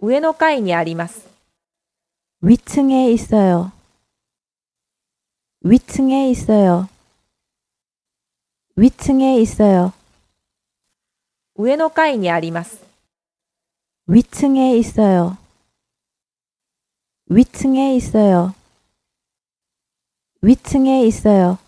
上の階にあります。 0.00 1.28
위층에 2.42 3.10
있어요. 3.12 3.72
위층에 5.62 6.30
있어요. 6.30 6.88
위층에 8.76 9.40
있어요. 9.40 9.92
上の階にあります。 11.56 12.84
위층에 14.06 14.76
있어요. 14.76 15.38
위층에 17.26 17.96
있어요. 17.96 18.54
위층에 20.42 21.06
있어요. 21.06 21.63